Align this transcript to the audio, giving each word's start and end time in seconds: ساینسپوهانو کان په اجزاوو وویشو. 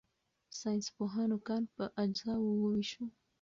ساینسپوهانو 0.59 1.37
کان 1.47 1.63
په 1.75 1.83
اجزاوو 2.03 2.49
وویشو. 2.59 3.05